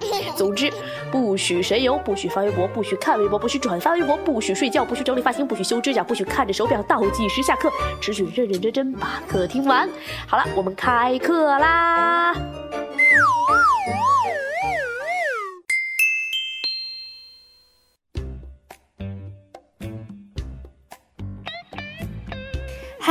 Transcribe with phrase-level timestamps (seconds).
[0.36, 0.72] 总之，
[1.10, 9.88] 不许神游，不许发微博，不许看微博，不许转发微博，不许睡觉，不许整理发型，不许修指甲，不许看着手表倒计时下课，只许认认真真把课听完。
[10.26, 12.34] 好了，我们开课啦！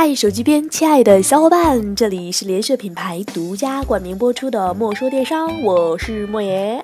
[0.00, 6.80] 嗨，手机边亲爱的小伙伴，这里是联社品牌独家冠名播出的《莫说电商》，我是莫言。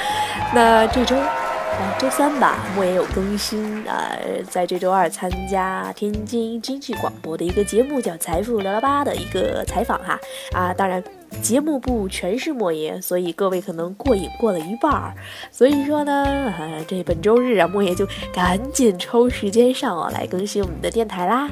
[0.54, 4.14] 那这周，啊，周三吧，莫言有更新啊，
[4.50, 10.20] 在这周二参加天津经济广播的一个节目，叫《财富聊聊吧》的一个采访哈
[10.52, 11.02] 啊，当然
[11.40, 15.14] 节目不全是莫言，所以各位可能过瘾过了一半儿，
[15.50, 21.48] 所以说呢，呃，这本周日啊，莫言就赶紧抽时间上网来更新我们的电台啦。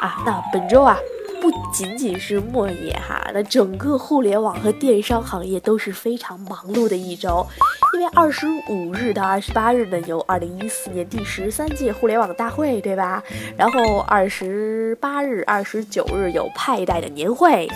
[0.00, 0.98] 啊，那本周啊，
[1.40, 7.46] 不仅仅是莫言哈，那整个互联网和电商行业都是非常忙碌的一周，
[7.94, 13.22] 因为二十五日到二十八日呢，有二零一四年第十三届互联网大会，对吧？
[13.56, 17.68] 然后二十八日、二十九日有派代的年会，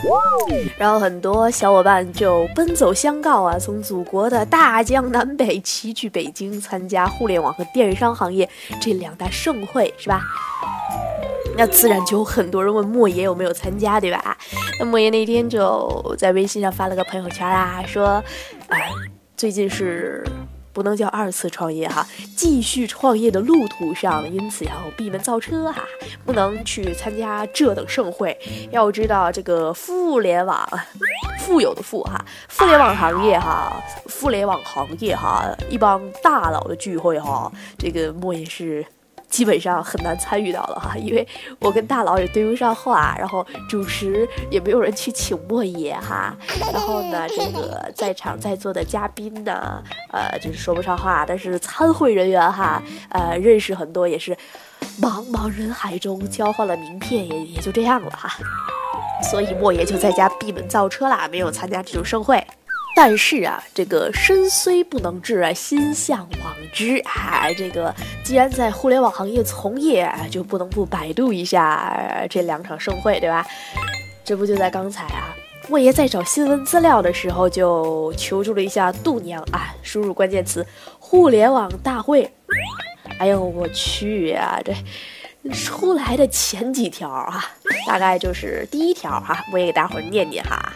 [0.79, 8.49] 然后很多小伙伴就奔走相告啊，从祖国的大江南北齐聚北京，参加互联网和电商行业
[8.81, 10.23] 这两大盛会，是吧？
[11.57, 14.37] 那自然就有很多人问莫言有没有参加，对吧？
[14.79, 18.23] 那莫言那天就在微信上发了个朋友圈啊，说，
[18.69, 18.91] 哎，
[19.37, 20.25] 最近是
[20.73, 22.07] 不能叫二次创业哈，
[22.37, 25.85] 继续创业的路途上，因此要闭门造车哈，
[26.25, 28.39] 不能去参加这等盛会。
[28.71, 30.69] 要知道这个互联网，
[31.41, 32.25] 富有的富哈，
[32.57, 33.83] 互联网行业哈，
[34.21, 38.87] 互联网行业哈，一帮大佬的聚会哈，这个莫言是。
[39.31, 41.27] 基本上很难参与到了哈，因为
[41.61, 46.37] 我跟大佬也对不上话，然后主持也没有人去请莫爷哈，
[46.73, 49.83] 然后呢，这个在场在座的嘉宾呢，
[50.13, 54.37] 呃，就是说不上话，但是参会人员哈，呃，认识很多，也是
[55.01, 58.29] 茫茫人海中交换了名片，也也就这样了哈，
[59.31, 62.45] 所以莫爷就在家闭门造车啦，没有参加这种盛会。
[63.03, 67.47] 但是啊，这个身虽不能至啊，心向往之啊。
[67.57, 73.47] 这个既然在互联网行业从业，就不能不百度一下这两场盛会，对吧？
[74.23, 75.35] 这不就在刚才啊，
[75.67, 80.67] 莫爷在找新闻资料的时候就求助了一下度娘啊，输入关键词
[81.01, 82.31] “互联网大会”。
[83.19, 84.75] 哎呦我去呀，这
[85.55, 87.43] 出来的前几条啊，
[87.87, 90.71] 大概就是第一条哈，我也给大伙儿念念哈。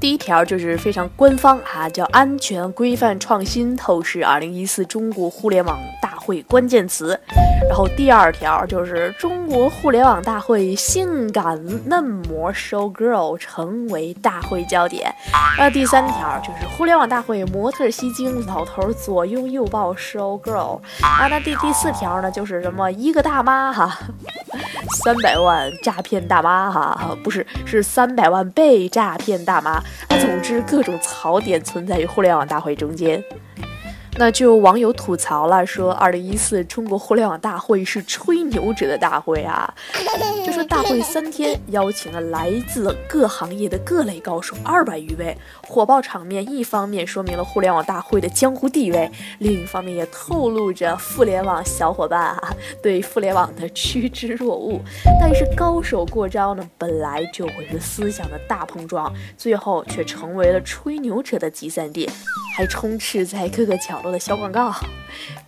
[0.00, 7.18] 第一条就是非常官方哈，叫安全规范创新透视二零一四中国互联网大会关键词。
[7.68, 11.58] 然后第二条就是中国互联网大会性感
[11.88, 15.12] 嫩模 show girl 成为大会焦点。
[15.56, 20.78] 然后第三条就是互联网大会模特吸睛，老头左拥右抱 show girl。
[21.00, 23.98] 啊，那第第四条呢，就是什么一个大妈哈。
[25.02, 29.72] 三百万诈骗大妈哈，不是是三百万被诈骗大妈。
[29.72, 29.84] 啊，
[30.20, 33.22] 总之各种槽点存在于互联网大会中间。
[34.16, 39.72] 那就有网友吐槽了，说二零一四中国互联网大会是吹牛者的大会啊，
[40.46, 49.08] 就说大会三天邀请了来自各行业的各类高手二百余位，火爆场面一方面说明了互联网大会的江湖地位，
[49.38, 52.52] 另一方面也透露着互联网小伙伴啊
[52.82, 54.80] 对互联网的趋之若鹜。
[55.20, 62.10] 但是高手过招呢，本来就会是思想的大碰撞，最后却成为了吹牛者的集散地，
[62.56, 64.10] 还充斥在各个角落。
[64.10, 64.72] 的小广告，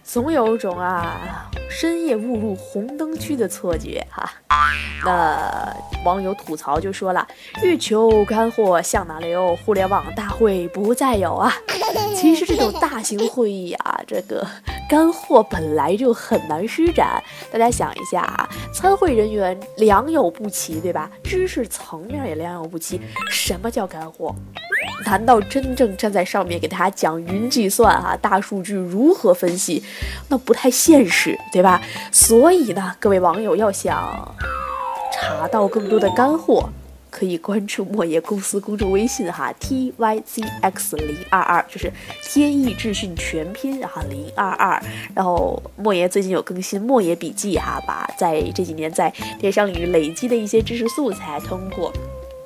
[0.06, 4.30] 总有种啊深夜误入红灯区的错觉哈。
[5.04, 7.26] 那网友吐槽就说了
[7.62, 9.56] ：“欲求干货向哪流？
[9.56, 11.52] 互联网大会不再有啊！”
[12.14, 14.46] 其实这种大型会议啊，这个
[14.88, 17.22] 干货本来就很难施展。
[17.52, 21.10] 大家想一下啊，参会人员良莠不齐，对吧？
[21.24, 24.32] 知识层面也良莠不齐，什么叫干货？
[25.04, 29.82] 难道真正站在上面给大家讲云计算啊、大数据如何分析，
[30.28, 31.80] 那不太现实，对吧？
[32.10, 34.34] 所以呢，各位网友要想
[35.12, 36.68] 查到更多的干货，
[37.10, 41.90] 可以关注莫言公司公众微信哈，t y z x 零二二，就是
[42.22, 44.82] 天意智讯全拼哈零二二。
[45.14, 51.90] 然后莫言最近有更新莫言笔记哈，把在这几年在电商领域累积的一些知识素材通过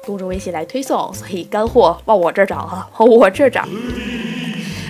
[0.05, 3.67] 公众微信来推送，所以干货往我这儿找哈，往我这儿找。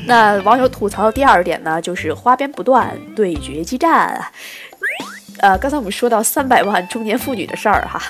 [0.06, 4.24] 那网友吐槽的第二点呢，就是花边不断，对决激战。
[5.38, 8.02] 呃，刚才我们说到三百万中年妇女的事儿哈，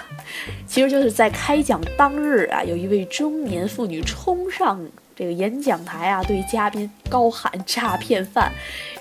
[0.67, 4.81] 其实就是在开讲当日啊，有一位中年妇女冲上
[5.15, 8.51] 这个演讲台啊，对嘉宾高喊“诈骗犯”。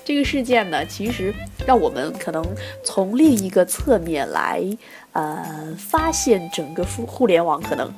[0.04, 1.32] 这个事件呢，其实
[1.66, 2.44] 让我们可能
[2.84, 4.62] 从另一个侧面来
[5.12, 7.92] 呃发现整个互互联网可能，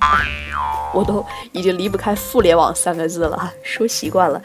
[0.94, 4.40] 我都已经离不开“互联网”三个字了，说习惯了。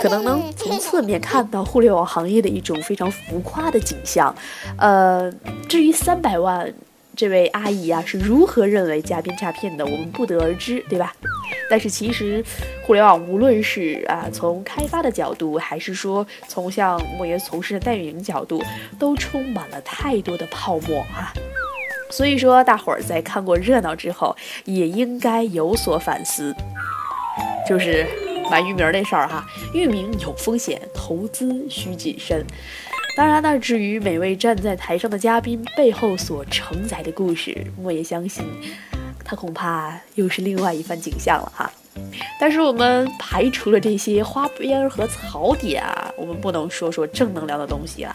[0.00, 4.34] 可能能从侧面看到互联网行业的一种非常浮夸的景象，
[4.78, 5.30] 呃，
[5.68, 6.72] 至于三百万
[7.14, 11.14] 这位阿姨啊是如何认为嘉宾诈骗的，我们不得而知，对吧？
[11.70, 12.44] 但是其实
[12.86, 18.62] 互联网无论是啊从开发的角度，还是说从像莫言从事的代运营角度，
[18.98, 21.32] 都充满了太多的泡沫啊。
[22.14, 26.54] 所以说，大伙儿在看过热闹之后，也应该有所反思，
[27.68, 28.06] 就是。
[28.50, 32.44] 买域名那事儿哈，域名有风险，投资需谨慎。
[33.16, 38.44] 当然呢，至于每位站在台上的嘉宾背后所承载的故事，莫也相信，
[39.24, 41.72] 他恐怕又是另外一番景象了哈。
[42.40, 48.14] 但是我们排除了这些花边和槽点啊，我们不能说说正能量的东西啊。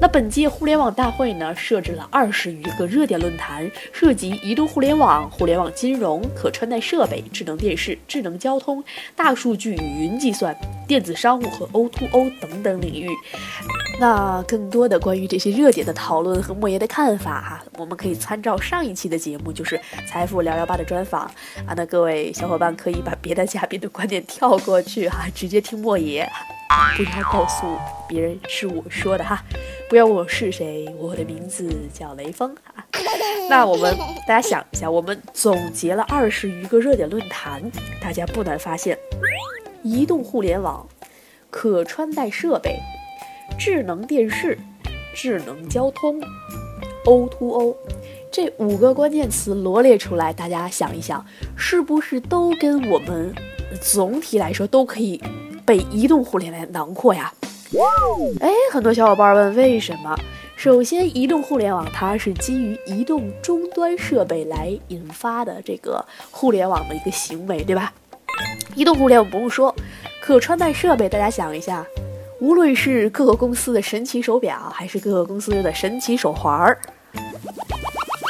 [0.00, 8.82] 那本届互联网大会呢，设置了二十余个热点论坛，涉及移动互联网、互联网金融、可穿戴设备、智能电视、智能交通、
[9.14, 10.54] 大数据与云计算、
[10.86, 13.08] 电子商务和 O2O 等等领域。
[13.98, 21.22] 那更多的关于这些热点的讨论和莫言的看法哈，我们可以参照上一期的节目，就是财富聊聊吧的专访
[21.66, 21.72] 啊。
[21.74, 26.30] 那各位小伙伴可以把别的嘉宾的观点跳过去哈，直接听莫言，
[26.96, 27.78] 不要告诉
[28.08, 29.42] 别人是我说的哈，
[29.88, 32.84] 不要问我是谁，我的名字叫雷锋哈。
[33.48, 33.96] 那我们
[34.26, 37.62] 大家想一下，我们总结了二十余个热点论坛，
[38.00, 38.98] 大家不难发现，
[39.82, 40.86] 移动互联网、
[41.50, 42.76] 可穿戴设备。
[43.58, 44.58] 智能电视、
[45.14, 46.20] 智能交通、
[47.04, 47.74] O2O
[48.30, 51.24] 这五个关键词罗列出来，大家想一想，
[51.56, 53.32] 是不是都跟我们
[53.80, 55.22] 总体来说都可以
[55.66, 57.32] 被移动互联网囊括呀？
[58.40, 60.16] 哎，很多小伙伴问为什么？
[60.56, 67.92] 首先，移动互联网它是基于移动终端设备来引发的这个互联网的一个行为，对吧？
[68.74, 69.74] 移动互联网不用说，
[70.20, 71.84] 可穿戴设备，大家想一下。
[72.38, 76.78] 无论是各个公司的神奇手表，还是各个公司的神奇手环儿，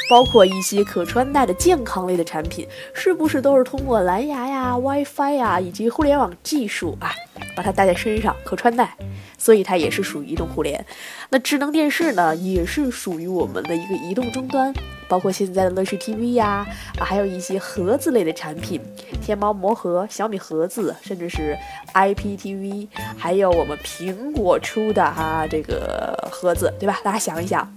[0.09, 7.13] 包括一些可穿戴的健康类的产品，是不是都是通过蓝牙呀、WiFi 呀以及互联网技术啊，
[7.57, 8.97] 把它戴在身上可穿戴？
[9.39, 10.85] 所以它也是属于移动互联。
[11.29, 14.73] 那智能电视呢，也是属于我们的一个移动终端。
[15.09, 16.67] 包括现在的乐视 TV 呀，
[16.99, 18.81] 啊，还有一些盒子类的产品，
[19.23, 21.57] 天猫魔盒、小米盒子，甚至是
[21.95, 26.99] IPTV，还有我们苹果出的哈这个盒子，对吧？
[27.05, 27.73] 大家想一想，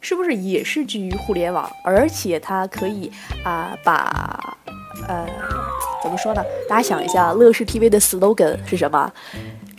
[0.00, 3.10] 是不是也是基于互联网，而且它可以
[3.44, 4.56] 啊把
[5.06, 5.26] 呃
[6.02, 6.42] 怎么说呢？
[6.68, 9.12] 大家想一下，乐视 TV 的 slogan 是什么？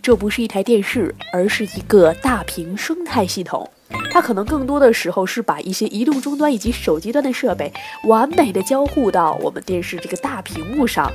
[0.01, 3.69] 这不是一台电视，而是一个大屏生态系统。
[4.11, 7.71] 它可能更多的时候是把一些移动终端以及手机端的设备
[8.05, 11.11] 完美的交互到我们电视这个大屏幕上。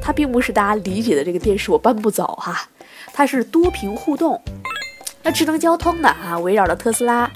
[0.00, 2.68] 它并不是大家理解的这个电视我搬不走哈，
[3.12, 4.40] 它是多屏互动。
[5.22, 6.08] 那智能交通呢？
[6.08, 7.30] 啊，围绕着特斯拉，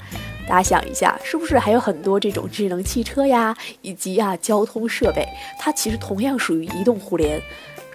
[0.47, 5.27] 大家想一下，是不是还有很多这种智能汽车呀，以及啊交通设备？
[5.59, 7.41] 它其实同样属于移动互联。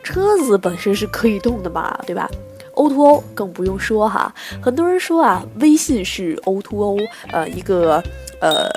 [0.02, 2.30] 车子本身是可以动的嘛，对吧
[2.74, 6.96] ？O2O O 更不用说哈，很多人说啊，微信是 O2O，O，
[7.30, 8.02] 呃，一个
[8.40, 8.70] 呃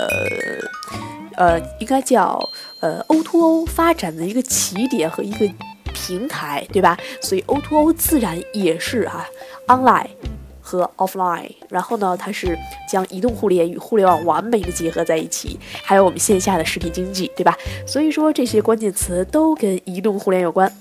[1.37, 2.37] 呃，应该叫
[2.81, 5.47] 呃 O2O O 发展的一个起点和一个
[5.93, 6.97] 平台，对吧？
[7.21, 9.25] 所以 O2O 自然也是啊
[9.67, 10.09] ，online
[10.71, 17.57] 和 offline，然后呢，它是将移动互联与互联网完美的结合在一起，还有我们线下的实体经济，对吧？
[17.85, 20.71] 所以说这些关键词都跟移动互联有关。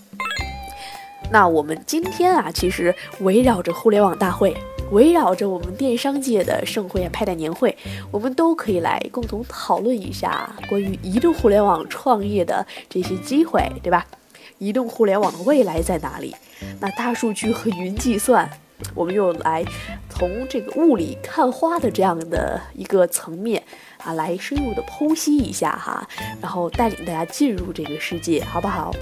[1.32, 4.56] 那我们今天啊，其实围绕着互联网大会，
[4.92, 7.76] 围绕着我们电商界的盛会啊、派代年会，
[8.12, 14.06] 我们都可以来共同讨论一下关于移动互联网创业的这些机会，对吧？
[14.58, 16.36] 移动互联网的未来在哪里？
[16.80, 18.50] 那大数据和云计算，
[18.94, 19.64] 我们又来
[20.08, 23.62] 从这个雾里看花的这样的一个层面
[23.98, 26.08] 啊，来深入的剖析一下哈，
[26.40, 28.92] 然后带领大家进入这个世界，好不好？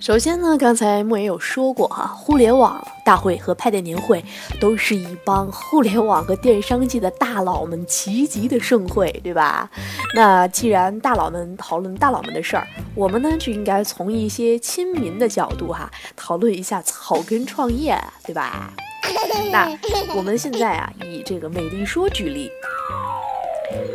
[0.00, 4.24] 首先呢，刚才莫言有说过哈，互联网大会和派对年会
[4.58, 9.70] 都是一帮互联网和电商界的大佬们齐集的盛会，对吧？
[10.14, 18.72] 那既然大佬们讨论大佬们的事儿，我们呢就应该从一些亲民的角度哈，讨论一下草根创业，对吧？
[19.52, 19.68] 那
[20.14, 22.50] 我们现在啊，以这个美丽说举例。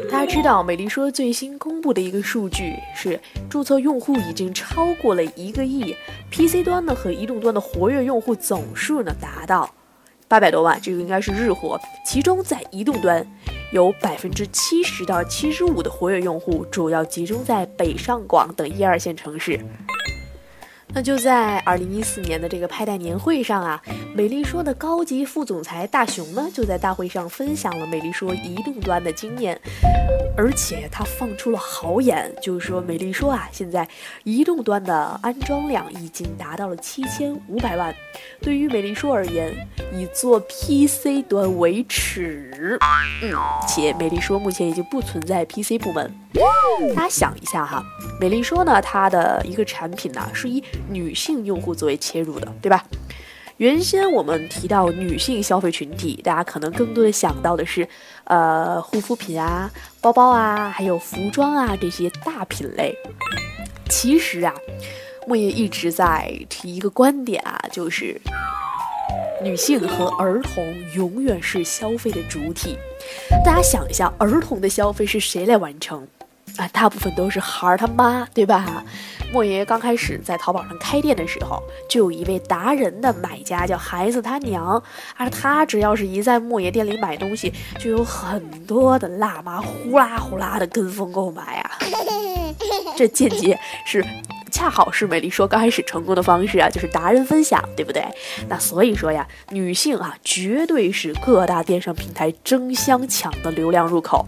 [0.09, 5.95] 大家知道，美丽说最新公布的一个数据是，注册用户已经超过了一个亿
[6.31, 9.69] ，PC 端呢和移动端的活跃用户总数呢达到
[10.27, 11.79] 八百多万，这个应该是日活。
[12.05, 13.25] 其中在移动端，
[13.71, 19.59] 有百分之七十到七十五的活跃用户主要集中在北上广等一二线城市。
[20.95, 23.81] 那就在二零一四年的这个派代年会上啊，
[24.15, 29.59] 美丽说的高级副总裁大熊呢，就在大会上分享了美丽说移动端的经验，
[30.37, 33.85] 而且他放出了豪言，就是说美丽说啊，现在
[34.23, 37.93] 移动端的安装量已经达到了七千五百万。
[38.39, 39.53] 对于美丽说而言，
[39.93, 42.79] 以做 PC 端为耻，
[43.21, 43.35] 嗯，
[43.67, 46.09] 且美丽说目前已经不存在 PC 部门。
[46.95, 47.83] 大家想一下哈，
[48.19, 52.83] 美丽说呢，它的一个产品呢是以女性用户作为切入的，对吧？
[53.57, 57.87] 原先我们提到女性消费群体，大家可能更多的想到的是，
[58.25, 62.93] 呃，护肤品啊、包包啊，还有服装啊这些大品类。
[63.89, 64.53] 其实啊，
[65.25, 68.19] 莫言一直在提一个观点啊，就是
[69.41, 72.77] 女性和儿童永远是消费的主体。
[73.45, 76.05] 大家想一下，儿童的消费是谁来完成？
[76.57, 78.83] 啊，大部分都是孩儿他妈，对吧？
[79.33, 84.81] 莫爷刚开始在淘宝上开店的时候，就有一位达人的买家叫孩子他娘，
[85.17, 91.71] 而他只要是一在莫爷店里买东西，就有很多的辣妈呼啦呼啦的跟风购买啊。
[92.95, 94.05] 这间接是
[94.49, 98.05] 恰好是美丽说刚开始成功的方式啊，就是达人分享，对不对？
[98.47, 104.25] 那所以说呀，女性啊，绝对是各大电商平台争相抢的流量入口。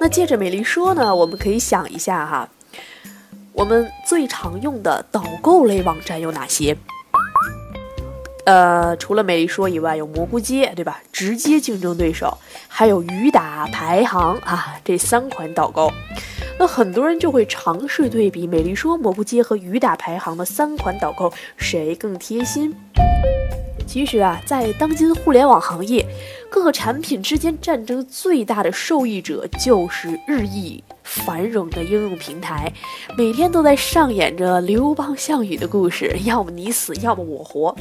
[0.00, 2.48] 那借着美丽说呢，我们可以想一下哈，
[3.52, 6.76] 我们最常用的导购类网站有哪些？
[8.44, 11.00] 呃，除了美丽说以外，有蘑菇街，对吧？
[11.10, 12.36] 直接竞争对手，
[12.68, 15.90] 还有雨打排行啊，这三款导购。
[16.58, 22.76] 那很多人就会尝试对比美丽说、蘑菇街和雨打排行的三款导购，谁更贴心？
[23.94, 26.04] 其实啊，在当今互联网行业，
[26.50, 32.72] 各个产品之间战争最大的受益者就是日益繁荣的应用平台，
[33.16, 37.72] 每天都在上演着刘邦项羽的故事，要么你死，要么我活。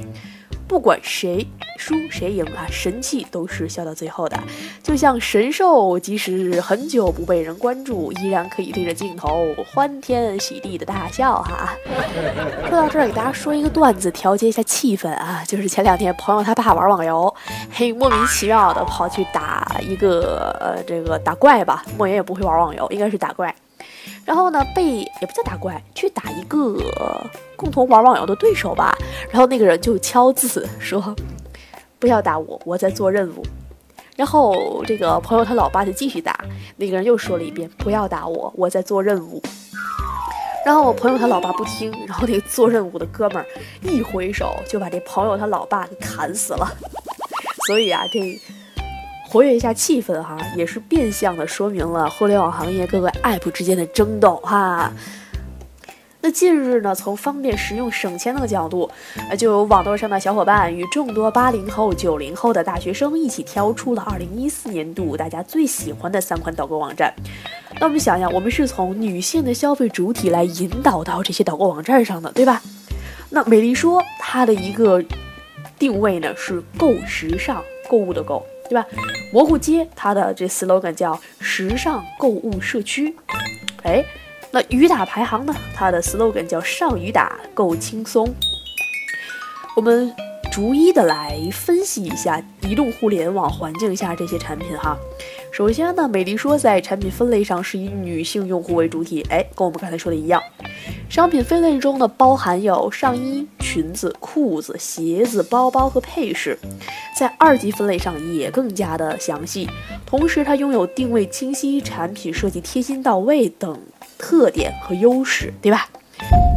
[0.67, 1.46] 不管谁
[1.77, 4.39] 输谁赢啊，神器都是笑到最后的。
[4.82, 11.74] 就像神兽，即使很久不被人关注，依然可以对着镜头欢天喜地的大笑哈。
[12.67, 15.43] 说到这儿，给大家说一个段子，调节一下气氛啊。
[15.48, 17.34] 就是前两天朋友他爸玩网游，
[17.72, 21.84] 嘿，莫名其妙的跑去打一个呃这个打怪吧。
[21.98, 23.53] 莫言也不会玩网游，应该是打怪。
[24.26, 26.78] 然后呢，被也不叫打怪，去打一个
[27.56, 28.96] 共同玩网游的对手吧。
[29.30, 31.16] 然后那个人就敲字说
[32.00, 33.46] ：“不要打我，我在做任务。”
[34.16, 36.40] 然后这个朋友他老爸就继续打，
[36.78, 39.42] 那个人又说了一遍：“不要打我，我在做任务。”
[40.66, 43.46] 然后我朋友他老爸不听，然后那个做任务的哥们儿
[43.82, 46.66] 一挥手就把这朋友他老爸给砍死了。
[47.68, 48.40] 所以啊，这。
[49.34, 54.94] 活跃一下气氛哈，也是变相的说明了互联网行业各个 app 之间的争斗哈。
[56.22, 58.88] 那近日呢，从方便实用、省钱的角度，
[59.32, 67.12] 呃，就有网络上的小伙伴与众多八零后、九零后的大学生一起挑出了二零一四年度大家最喜欢的三款导购网站。
[67.80, 72.62] 那我们想想，我们是从女性的消费主体来引导到这些导购网站上的，对吧？
[73.32, 75.04] 那美丽说它的一个
[75.80, 78.46] 定位呢是购时尚购物的购。
[78.74, 78.88] 对吧？
[79.32, 83.15] 蘑菇街它的这 slogan 叫时尚购物社区。
[83.84, 84.03] 哎，
[84.50, 85.56] 那雨打排行呢？
[85.75, 88.34] 它的 slogan 叫上雨打够轻松。
[89.75, 90.12] 我们
[90.51, 94.98] 逐一的来分析一下移动互联网环境下这些产品哈。
[95.54, 100.42] 首先呢，美丽说在产品分类上是以女性用户为主体，哎，跟我们刚才说的一样。
[101.08, 106.58] 商品分类中呢，包含有上衣、裙子、裤子、鞋子、包包和配饰，
[107.16, 109.70] 在二级分类上也更加的详细。
[110.08, 113.80] 同时，它拥有定位清晰、产品设计贴心到位等
[114.18, 115.88] 特点和优势，对吧？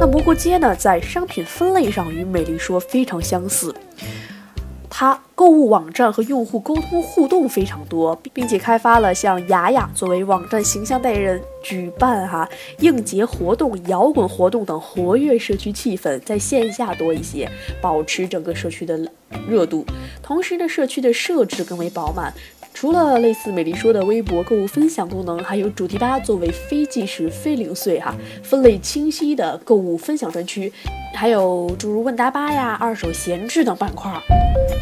[0.01, 3.75] 那蘑菇街呢，在商品分类上与美丽说非常相似。
[4.99, 12.49] 它购物网站和用户沟通互动非常多，并且开发了像雅雅作为网站形象代言人，举办哈
[12.79, 17.47] 应节活动、摇滚活动等，活跃社区气氛，在线下多一些，
[17.83, 18.99] 保持整个社区的
[19.47, 19.85] 热度。
[20.23, 22.33] 同时呢，社区的设置更为饱满。
[22.77, 30.71] 除了类似美丽说的微博购物分享功能，还有主题吧作为非即时、非零碎哈分类清晰的购物分享专区，
[31.15, 34.13] 还有诸如问答吧呀、二手闲置等板块。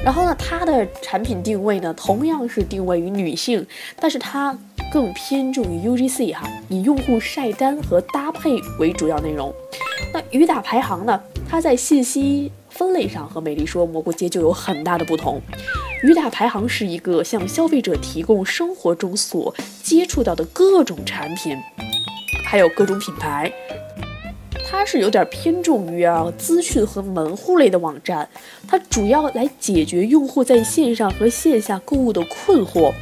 [0.04, 3.64] 然后呢，它的产品定位呢，同样是定位于女性，
[4.00, 4.58] 但是它
[4.92, 9.54] 更偏重于 UGC 哈，以用户晒单和搭配为主要内容。
[10.12, 12.50] 那雨打排行呢，它在信息。
[12.74, 15.40] 分类上和美丽说蘑菇街就有很大的不同。
[16.02, 21.56] 鱼大排行是一个向消费者提供生活中所接触到的各种产品，
[22.44, 23.50] 还有各种品牌。
[24.66, 28.28] 它是有点偏重于啊资讯和门户类的网站，
[28.66, 32.92] 它主要来解决用户在线上和线下购物的困惑，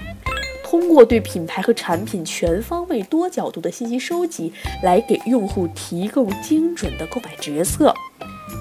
[0.63, 4.53] 通过对品牌和产品全方位、多角度的信息收集，
[4.83, 7.95] 来给用户提供精准的购买决策。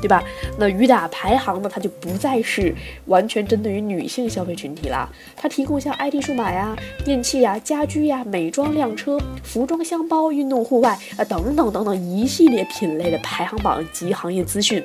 [0.01, 0.23] 对吧？
[0.57, 1.69] 那雨打排行呢？
[1.71, 2.73] 它就不再是
[3.05, 5.07] 完全针对于女性消费群体啦。
[5.37, 14.83] 它提供像 IT 数码呀、电器呀、家居呀、美妆、靓车、服装、箱包、运动、户外啊等等等等一系列品类的排行榜及行业资讯。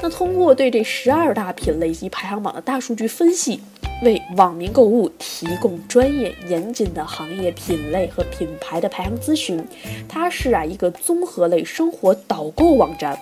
[0.00, 3.60] 那通过对这十二大品类及排行榜的大数据分析，
[4.02, 9.64] 为网民购物提供专业严谨的行业品类和品牌的排行咨询。
[10.08, 13.18] 它是啊一个综合类生活导购网站。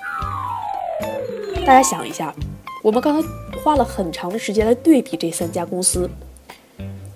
[1.64, 2.34] 大家想一下，
[2.82, 3.28] 我们刚才
[3.64, 6.08] 花了很长的时间来对比这三家公司，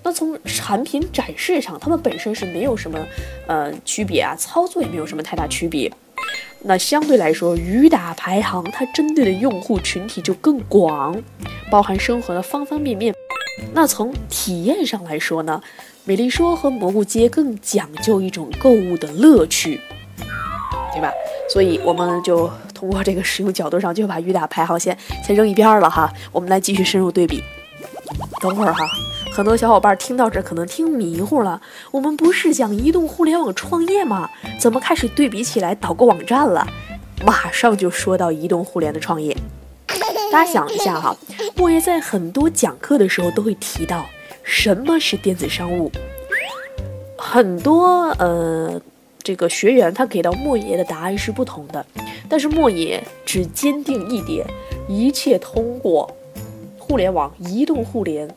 [0.03, 2.99] 那从产品展示上，它们本身是没有什么
[3.47, 5.91] 呃区别啊，操作也没有什么太大区别。
[6.63, 11.15] 那相对来说，雨打排行它针对的用户群体就更广，
[11.71, 13.13] 包含生活的方方面面。
[13.73, 15.61] 那从体验上来说呢，
[16.05, 19.79] 美丽说和蘑菇街更讲究一种购物的乐趣，
[20.93, 21.11] 对吧？
[21.49, 22.49] 所以我们就。
[22.73, 26.11] 通过这个使用角度上，就把雨打排行先先扔一边了哈。
[26.31, 27.43] 我们来继续深入对比。
[28.41, 28.83] 等会儿哈，
[29.31, 31.61] 很多小伙伴听到这可能听迷糊了。
[31.91, 34.27] 我们不是讲移动互联网创业吗？
[34.59, 36.67] 怎么开始对比起来导购网站了？
[37.23, 39.37] 马上就说到移动互联的创业。
[40.31, 41.15] 大家想一下哈，
[41.55, 44.05] 莫言在很多讲课的时候都会提到
[44.43, 45.91] 什么是电子商务。
[47.17, 48.81] 很多呃，
[49.21, 51.85] 这个学员他给到莫爷的答案是不同的。
[52.29, 54.47] 但是莫言只坚定一点，
[54.87, 56.09] 一切通过
[56.79, 58.33] 互联网、移动互联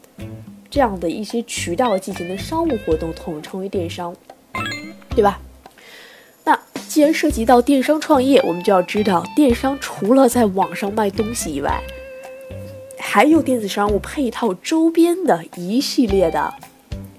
[0.68, 4.12] 这样的一些渠道进行的商务活动，统称为电商，
[5.10, 5.40] 对吧？
[6.88, 11.82] 既然涉及到电商创业，我们就要知道，电商除了在网上卖东西以外，
[12.98, 16.54] 还有电子商务配套周边的一系列的。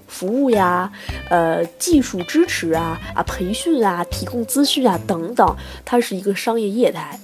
[0.08, 0.90] 服务呀，
[1.28, 7.20] 呃，技术支持啊，啊，培训啊，提供资讯啊，等等，它是一个商业业态。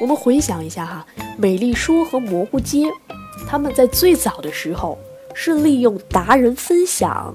[0.00, 1.06] 我们回想一下哈，
[1.38, 2.88] 美丽说和蘑菇街，
[3.48, 4.98] 他们在最早的时候
[5.32, 7.34] 是利用达人分享，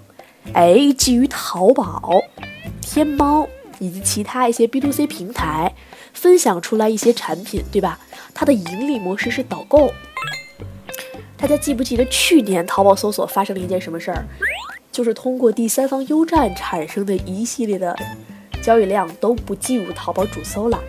[0.53, 2.11] 哎，基于淘宝、
[2.79, 3.47] 天猫
[3.79, 5.73] 以及其他一些 B to C 平台
[6.13, 7.99] 分享出来一些产品，对吧？
[8.33, 9.91] 它的盈利模式是导购。
[11.35, 14.25] 大家记不记得去年淘宝搜索发生了一件什么事儿？
[14.91, 17.95] 就是通过第三方优站产生的一系列的
[18.61, 20.79] 交易量都不进入淘宝主搜了。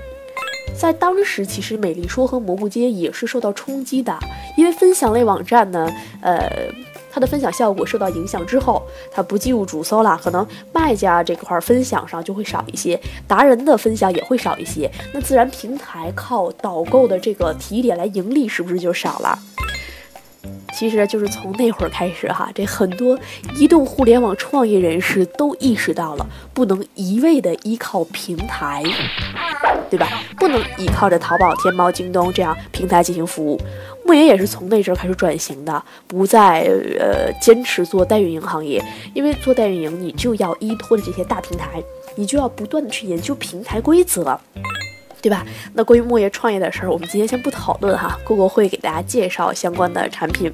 [0.76, 4.18] 在当时，其实美丽说和蘑菇街也是受到冲击的，
[4.56, 5.88] 因为分享类网站呢，
[6.20, 6.50] 呃，
[7.10, 19.38] 它的分享效果受到影响之后，它不进入主搜了，可能卖家这块分享上就会少一些，达人的分享也会少一些，那自然平台靠导购的这个提点来盈利，是不是就少了？
[20.72, 23.18] 其实就是从那会儿开始哈，这很多
[23.56, 28.82] 移动互联网创业人士都意识到了，不能一味的依靠平台，
[29.90, 30.08] 对吧？
[30.38, 33.60] 不能依靠着淘宝、天猫、京东这样平台进行服务。
[34.06, 36.62] 莫言也是从那时候开始转型的，不再
[36.98, 38.82] 呃坚持做代运营行业，
[39.14, 41.82] 因为做代运营你就要依托着这些大平台，
[42.16, 44.40] 你就要不断的去研究平台规则。
[45.20, 45.44] 对吧？
[45.74, 50.52] 那关于莫言创业的事儿，我们今天先不讨论哈，过过会给大家介绍相关的产品。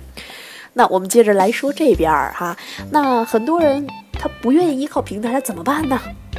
[0.74, 2.57] 那我们接着来说这边儿哈，
[2.90, 5.98] 那很多人他不愿意依靠平台，他怎么办呢？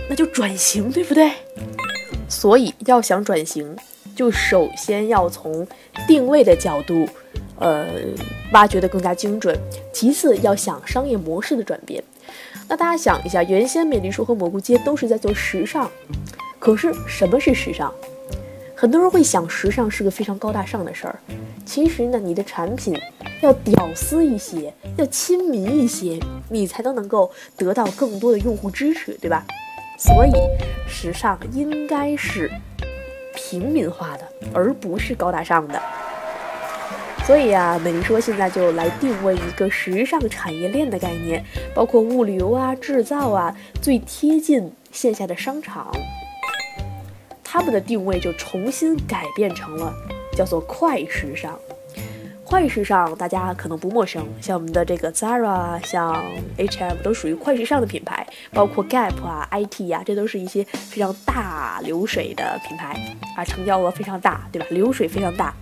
[0.10, 1.32] 那就转型，对不对？
[2.30, 3.76] 所以要想转型，
[4.16, 5.66] 就首先要从
[6.08, 7.08] 定位的角度，
[7.58, 7.88] 呃，
[8.52, 9.56] 挖掘的更加精准；
[9.92, 12.04] 其次要想商业模式的转变。
[12.68, 15.90] 那大家想一下，原先美丽说和蘑菇街都是在做时尚，
[16.60, 17.94] 可是什么是时尚？
[18.80, 21.20] 很多人会想，时尚是个非常高大上的事儿。
[21.66, 22.96] 其实呢，你的产品
[23.42, 29.44] 要屌丝一些，要亲民一些，你才能能够得到更多的用户支持，对吧？
[29.98, 30.32] 所以，
[30.88, 32.52] 时尚应该是
[33.34, 35.82] 平民化的，而不是高大上的。
[37.26, 45.92] 所以啊，美丽说现在就来定位一个时尚产业链的概念，包括物流啊、制造啊，最贴近线下的商场。
[47.50, 49.94] 他们的定位就重新改变成了
[50.34, 51.58] 叫做快时尚。
[52.44, 56.24] 快时尚大家可能不陌生，像我们的这个 Zara、像
[56.58, 64.68] H&M 都属于快时尚的品牌，包括 Gap 啊、IT 呀，这都是一些非常大流水的品牌啊，成交额非常大，对吧？
[64.70, 65.54] 流水非常大。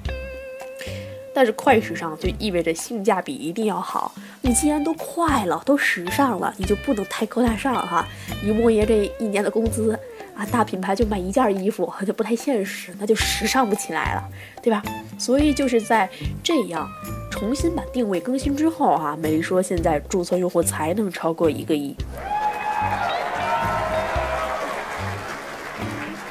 [1.34, 4.14] 但是快时尚就意味着性价比一定要好。
[4.42, 8.08] 你既然都快了，都时尚了，你就不能太高大上哈。
[8.44, 10.00] 以莫爷这一年的工资。
[10.36, 14.30] 啊，大品牌就买一件衣服，就不太现实，那就时尚不起来了，
[14.62, 14.84] 对吧？
[15.18, 16.10] 所以就是在
[16.44, 16.86] 这样
[17.32, 21.96] 重新把定位更新之后啊，美丽说现在注册用户才能超过一个亿。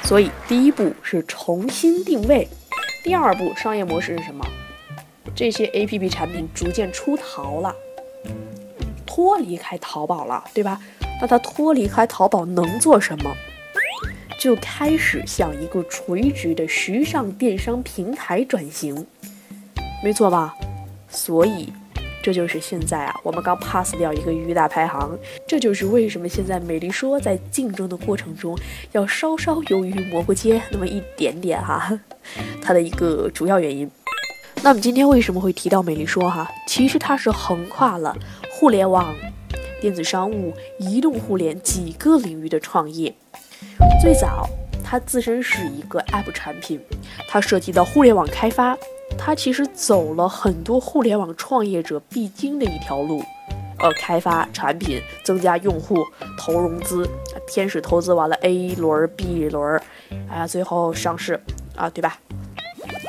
[0.02, 2.46] 所以第一步是重新定位，
[3.02, 4.44] 第二步商业模式是什么？
[5.34, 7.74] 这些 APP 产品逐渐出逃了，
[9.06, 10.78] 脱离开淘宝了，对吧？
[11.22, 13.34] 那它脱离开淘宝能做什么？
[14.38, 19.06] 就开始向一个垂直的时尚电商平台转型，
[20.02, 20.54] 没错吧？
[21.08, 21.72] 所以，
[22.22, 25.16] 这就是现在啊，我们刚 pass 掉一个鱼大排行，
[25.46, 28.58] 这就是为什么现在美丽说在竞争的过程中
[28.92, 31.98] 要稍稍优于蘑菇街那么一点点哈，
[32.60, 33.90] 它的一个主要原因。
[34.62, 36.50] 那么今天为什么会提到美丽说哈？
[36.66, 38.16] 其实它是横跨了
[38.50, 39.14] 互联网、
[39.80, 43.14] 电子商务、移动互联几个领域的创业。
[44.00, 44.48] 最早，
[44.84, 46.80] 它自身是一个 App 产品，
[47.28, 48.76] 它涉及到互联网开发，
[49.18, 53.22] 它其实走了很多互联网创业者必经的一条路，
[53.78, 56.04] 呃，开发产品，增加用户，
[56.38, 57.08] 投融资，
[57.46, 59.80] 天使投资完了 A 轮、B 轮，
[60.28, 61.40] 啊，最后上市，
[61.76, 62.18] 啊，对吧？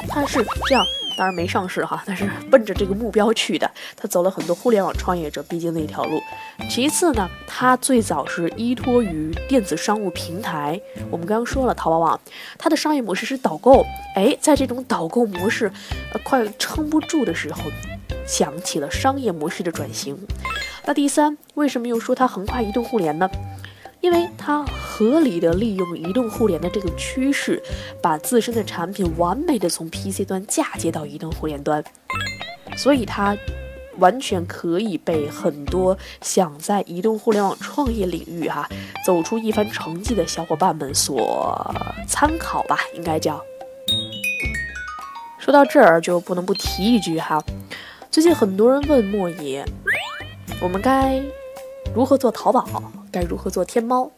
[0.08, 0.84] 它是这样。
[1.18, 3.70] 当然没上市哈，但是奔着这个目标去的。
[3.96, 6.22] 他走了很多互联网创业者必经的一条路。
[6.70, 10.80] 其次呢，他最早是依托于电子商务平台。
[11.10, 12.20] 我们刚刚说了，淘宝网，
[12.58, 13.86] 它的商业模式是导购。
[14.16, 15.72] 哎，在这种导购模式
[16.14, 17.62] 呃快撑不住的时候，
[18.26, 20.18] 想起了商业模式的转型。
[20.86, 23.30] 那第三，为什么又说它横跨移动互联呢？
[24.06, 27.60] 因为它合理的利用移动互联的这个趋势，
[28.04, 31.84] 把自身的产品完美的从 PC 端嫁接到移动互联端，
[32.78, 33.36] 所以它
[33.98, 38.70] 完全可以被很多想在移动互联网创业领域哈
[39.04, 41.74] 走出一番成绩的小伙伴们所
[42.08, 43.44] 参考吧，应该叫。
[45.40, 47.44] 说到这儿就不能不提一句哈，
[48.12, 49.66] 最近很多人问莫爷，
[50.62, 51.20] 我们该
[51.96, 52.70] 如何做淘宝？
[53.16, 54.12] 该如何做天猫？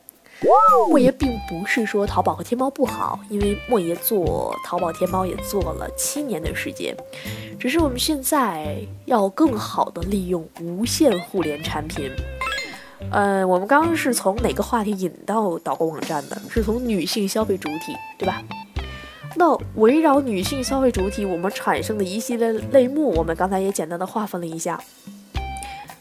[0.90, 6.96] 莫爷并不是说淘宝和天猫不好，因为莫爷做淘宝、天猫也做了七年的时间，
[7.60, 12.12] 只是我们现在要更好的利用无线互联产品。
[13.12, 16.40] 呃，我们刚刚是从哪个话题引到导购网站的？
[16.50, 18.42] 是从女性消费主体，对吧？
[19.36, 24.80] 那围绕女性消费主体，我们产生的一系列类目，我们刚才也简单的划分了一下。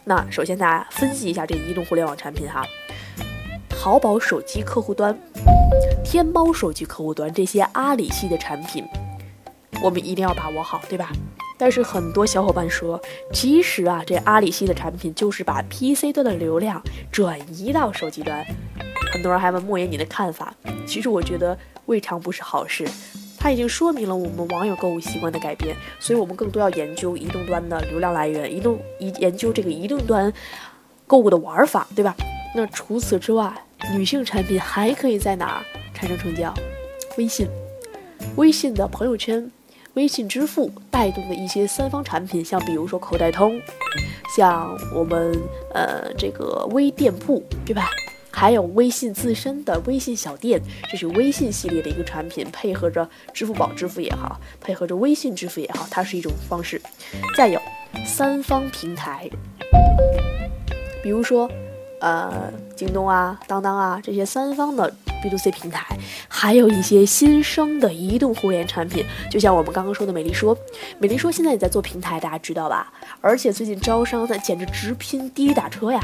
[0.05, 2.63] 那首先大家分析一下这移动互联网产品哈。
[3.87, 5.17] 淘宝手机客户端、
[6.05, 8.85] 天猫手机客户端这些阿里系的产品，
[9.81, 11.13] 我们一定要把握好，对吧？
[11.57, 13.01] 但是很多小伙伴说，
[13.33, 18.45] 其实啊，这阿里系的产品就是把 PC 端的流量转移到手机端。
[19.13, 20.53] 很多人还问莫言你的看法，
[20.85, 22.85] 其实我觉得未尝不是好事。
[23.39, 30.33] 它已经说明了我们网友购物习惯的改变，所以我们更多要研究移动端的流量来源，移动移研究这个移动端
[31.07, 32.17] 购物的玩法，对吧？
[32.57, 33.53] 那除此之外，
[33.95, 36.53] 女性产品还可以在哪儿产生成交？
[37.17, 37.49] 微信，
[38.37, 39.51] 微信的朋友圈，
[39.95, 43.59] 微信支付带动的一些三方产品，像比如说口袋通，
[44.37, 45.33] 像我们
[45.73, 47.89] 呃这个微店铺，对吧？
[48.31, 56.79] 还有微信自身的微信小店，这是微信系列的一个产品，配合着支付宝支付也好，配合着微信支付也好，它是一种方式。
[57.35, 57.59] 再有
[58.05, 59.31] 三方平台，
[61.03, 61.51] 比如说。
[62.01, 65.97] 呃，京东啊、当当啊这些三方的 B to C 平台，
[66.29, 70.57] 还有一些新生的移动互联产品，就像我们刚刚说的美丽说，
[70.99, 72.93] 美丽说现在也在做平台，大家知道吧？
[73.21, 76.01] 而且最近招商那简直直拼滴滴打车呀，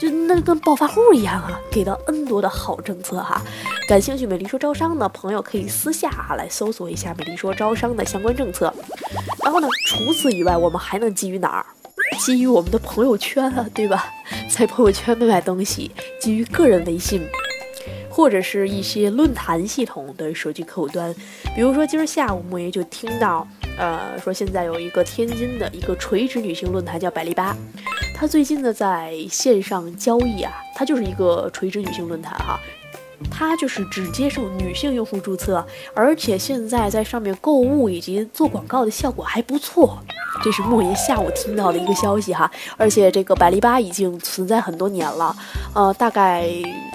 [0.00, 3.40] 就那跟暴发户一样啊，给到 N 多的好政策哈。
[3.88, 8.74] 感兴趣美丽说招商的朋友可以私下啊来搜索一下美丽说招商的相关政策。
[9.44, 11.66] 然后呢，除此以外，我们还能基于哪儿？
[12.18, 14.12] 基于我们的朋友圈啊，对吧？
[14.48, 15.90] 在朋友圈卖卖东西，
[16.20, 17.22] 基于个人微信，
[18.10, 21.14] 或者是一些论坛系统的手机客户端。
[21.54, 23.46] 比如说今儿下午莫爷就听到，
[23.78, 27.56] 呃，说现在有一个天津的一个垂直女性论坛叫百丽吧，
[28.14, 32.58] 它最近呢在线上交易啊，它就是一个垂直女性论坛哈。
[33.30, 39.98] 它就是只接受女性用户注册，而且现在在上面购物以及做广告的效果还不错。
[40.42, 45.34] 这是莫言下午听到的一个消息哈，而且这个百丽吧已经存在很多年了，
[45.74, 46.48] 呃，大概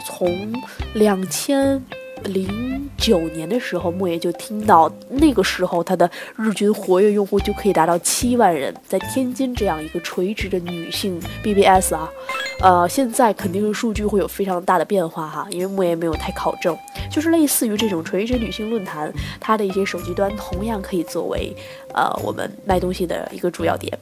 [0.06, 0.54] 从
[0.94, 1.84] 两千。
[2.26, 6.08] 零九年的时候，莫言就听到那个时候，他的
[6.38, 12.08] 日均活跃用户就可以达到七万人，在天津这样一个垂直的女性 BBS 啊，
[12.62, 16.78] 呃，现在肯定是数据会有非常大的变化哈，因为莫言没有太考证，
[17.10, 21.56] 就是类似于这种垂直女性论坛，它的一些手机端同样可以作为
[21.96, 23.98] 呃我们卖东西的一个主要点。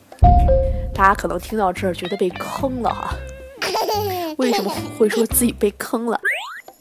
[0.94, 3.16] 大家可能听到这儿觉得被坑了哈，
[4.38, 6.20] 为什么会说自己被坑了？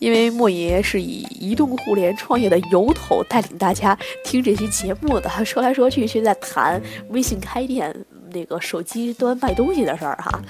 [0.01, 7.95] 因为莫爷是以移动互联创业的由头带领大家听这期节目的，说来说去却在谈微信开店
[8.33, 10.41] 那个手机端卖东西的事儿哈。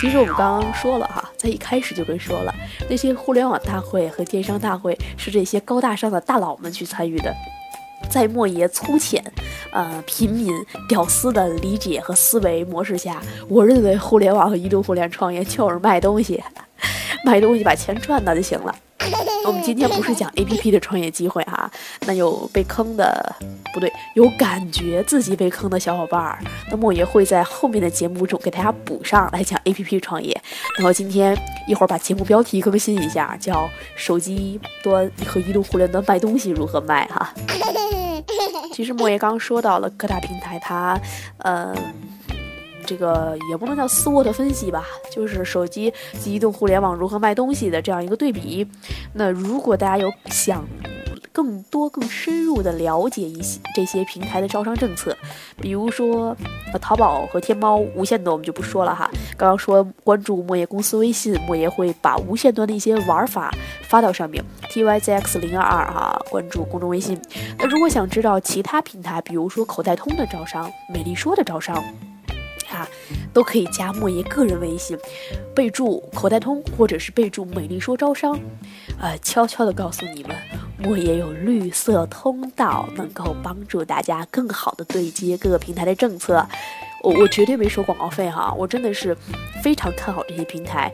[0.00, 2.54] 其实我们刚刚说了哈，在一开始就跟说了，
[2.88, 7.34] 那些互联网大会和电商大会是这些高大上的大佬们去参与的，
[8.10, 9.24] 在莫爷粗浅、
[9.72, 10.52] 呃平民
[10.88, 16.42] 屌丝的理解和思维模式下，我认为互联网和移动互联创业就是卖东西。
[17.24, 18.74] 卖东西把钱赚到就行了。
[19.46, 21.70] 我们今天不是讲 A P P 的创业机会哈，
[22.06, 23.34] 那有被坑的，
[23.72, 26.38] 不对，有感觉自己被坑的小伙伴儿，
[26.70, 30.38] 那么我也会在后面的节目中给大家补上来讲 A P P 创业。
[30.78, 31.36] 那么今天
[31.68, 37.34] 一会儿把节目标题更新一下，叫手机端和移动互联端卖东西如何卖哈。
[38.72, 40.98] 其实莫爷刚刚说到了各大平台，它，
[41.38, 41.74] 嗯。
[42.84, 48.66] 这个也不能叫 SWOT 分析吧，就是手机及移动互联网如何卖东西的这样一个对比。
[49.12, 50.64] 那如果大家有想
[51.32, 55.16] 更多、更深入的了解一些这些平台的招商政策，
[55.60, 56.36] 比如说
[56.72, 59.10] 呃淘宝和天猫无线的，我们就不说了哈。
[59.36, 64.44] 刚刚说关注莫爷公司微信，莫爷会把无线端的一些玩法发到上面。
[64.70, 67.20] TYZX 零二二哈，关注公众微信。
[67.58, 71.82] 那如果想知道其他平台，比如说口袋通的招商、美丽说的招商。
[72.70, 72.88] 啊，
[73.32, 74.98] 都可以加莫爷个人微信，
[75.54, 78.38] 备注口袋通或者是备注美丽说招商，
[79.00, 80.36] 呃，悄悄的告诉你们，
[80.78, 86.46] 莫爷有绿色通道，能够帮助大家更好的对接各个平台的政策。
[87.02, 89.14] 我我绝对没收广告费哈，我真的是
[89.62, 90.90] 非常看好这些平台。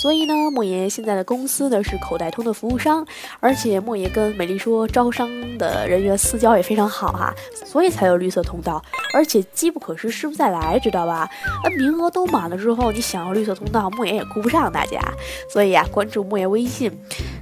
[0.00, 3.04] 所以呢，莫言现在的公司呢是口袋通的服务商，
[3.40, 7.34] 而且莫言跟美丽说招商的人员私交也非常好哈，
[7.66, 8.80] 所以才有绿色通道。
[9.12, 11.28] 而且机不可失，失不再来，知道吧？
[11.64, 15.00] 那名额都满了之后，你想要绿色通道，莫言也顾不上大家。
[15.50, 16.92] 所以啊，关注莫言微信，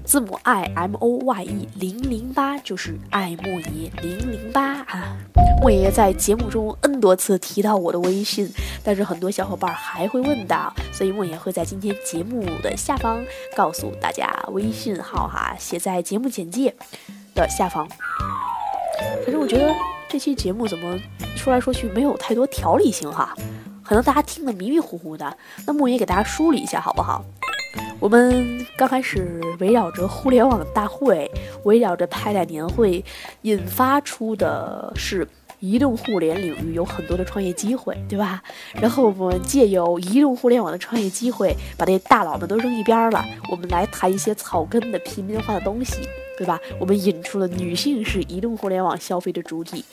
[0.04, 5.18] 字母 i m o y e 零零八就是爱莫言零零八啊。
[5.60, 8.48] 莫爷在节目中 n 多次提到我的微信，
[8.84, 12.45] 但是很多小伙伴还会问到，所以莫言会在今天节目。
[12.62, 16.74] 的下方告诉大家微信号哈，写在节目简介
[17.34, 17.88] 的下方。
[19.24, 19.74] 可是我觉得
[20.08, 20.98] 这期节目怎么
[21.36, 23.34] 说来说去没有太多条理性哈，
[23.84, 25.36] 可能大家听得迷迷糊糊的。
[25.66, 27.24] 那莫言给大家梳理一下好不好？
[28.00, 31.30] 我们刚开始围绕着互联网大会，
[31.64, 33.04] 围绕着派代年会，
[33.42, 35.26] 引发出的是。
[35.66, 38.40] 移动互联领域有很多的创业机会，对吧？
[38.74, 45.96] 然后我们借由移动互联网的创业机会，把那大佬们都扔一边了，我们来谈一些草根的平民化的东西，
[46.38, 46.60] 对吧？
[46.78, 49.84] 我们引出了女性是移动互联网消费的主体。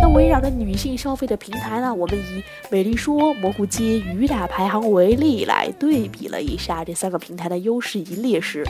[0.00, 8.64] 那围绕着女性消费的平台呢，我们以美丽说、蘑菇街、雨打排行为例来对比了一下这三个平台的优势以及劣势。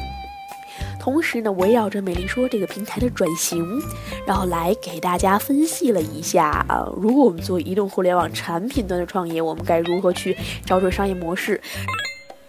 [1.09, 3.81] 同时呢，围绕着美丽说这个平台的转型，
[4.27, 11.59] 然后来给大家分析了一下啊，如果我们做移动互联网产品端的创业，我们该如何去找准商业模式？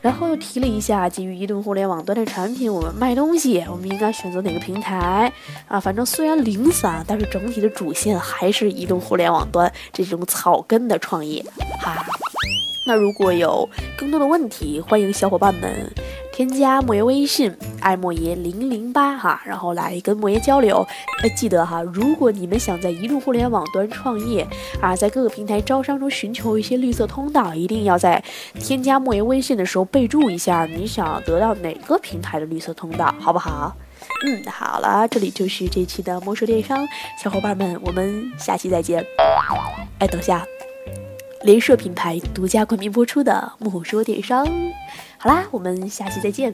[0.01, 5.31] 然后又提了一下，基于移动互联网端的产品，我们卖东西，我们应该选择哪个平台
[5.69, 5.79] 啊？
[5.79, 11.41] 反正虽然零散，但是整体的主线还是移动互联网端这种草根的创业
[11.79, 12.05] 哈。
[12.85, 15.93] 那如果有更多的问题，欢迎小伙伴们
[16.39, 17.53] 添加莫言微信。
[17.81, 20.87] 爱莫爷零零八哈，然后来跟莫爷交流。
[21.21, 24.47] 呃，记得哈，如果你们想在移动互联网端创业
[24.81, 28.23] 啊，在各个平台招商中寻求一些绿色通道，一定要在
[28.57, 33.75] 添加莫爷微信的时候备注一下你想得到哪个平台的绿色通道，好不好？
[34.25, 36.87] 嗯，好了，这里就是这期的魔兽电商，
[37.21, 39.05] 小伙伴们，我们下期再见。
[39.97, 40.45] 哎，等下，
[41.43, 44.47] 联社品牌独家冠名播出的魔兽电商，
[45.21, 46.53] 好啦，我们下期再见。